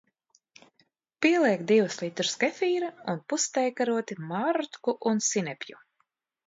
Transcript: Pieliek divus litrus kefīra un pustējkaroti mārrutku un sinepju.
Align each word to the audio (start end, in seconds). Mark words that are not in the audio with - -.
Pieliek 1.25 1.61
divus 1.73 1.99
litrus 2.05 2.33
kefīra 2.45 2.91
un 3.15 3.23
pustējkaroti 3.35 4.21
mārrutku 4.35 5.01
un 5.13 5.27
sinepju. 5.33 5.85